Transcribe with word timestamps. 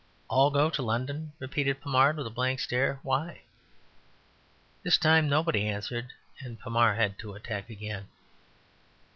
"All 0.29 0.49
go 0.49 0.71
to 0.71 0.81
London?" 0.81 1.31
repeated 1.37 1.79
Pommard, 1.79 2.17
with 2.17 2.25
a 2.25 2.31
blank 2.31 2.59
stare. 2.59 2.99
"Why?" 3.03 3.43
This 4.81 4.97
time 4.97 5.29
nobody 5.29 5.67
answered, 5.67 6.07
and 6.39 6.59
Pommard 6.59 6.97
had 6.97 7.19
to 7.19 7.35
attack 7.35 7.69
again. 7.69 8.07